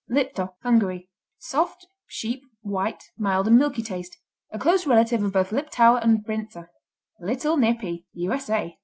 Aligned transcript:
Lipto 0.09 0.55
Hungary 0.63 1.11
Soft; 1.37 1.85
sheep; 2.07 2.41
white; 2.63 3.03
mild 3.19 3.45
and 3.47 3.59
milky 3.59 3.83
taste. 3.83 4.17
A 4.51 4.57
close 4.57 4.87
relative 4.87 5.21
of 5.21 5.31
both 5.31 5.51
Liptauer 5.51 6.03
and 6.03 6.25
Brinza. 6.25 6.69
Little 7.19 7.55
Nippy 7.55 8.07
_U.S.A. 8.17 8.79